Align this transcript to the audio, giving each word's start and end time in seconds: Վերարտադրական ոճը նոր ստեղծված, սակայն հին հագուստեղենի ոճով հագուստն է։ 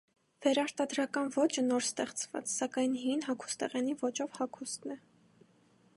Վերարտադրական 0.43 1.29
ոճը 1.35 1.65
նոր 1.67 1.85
ստեղծված, 1.89 2.49
սակայն 2.55 2.97
հին 3.05 3.23
հագուստեղենի 3.29 3.95
ոճով 4.03 4.35
հագուստն 4.41 4.97
է։ 4.97 4.99